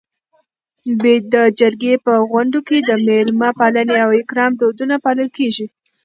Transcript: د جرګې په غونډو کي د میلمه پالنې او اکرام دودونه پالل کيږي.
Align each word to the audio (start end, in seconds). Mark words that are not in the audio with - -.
د 1.33 1.35
جرګې 1.59 1.93
په 2.05 2.13
غونډو 2.29 2.59
کي 2.67 2.77
د 2.89 2.91
میلمه 3.05 3.49
پالنې 3.59 3.95
او 4.05 4.09
اکرام 4.21 4.51
دودونه 4.59 4.95
پالل 5.03 5.29
کيږي. 5.37 5.67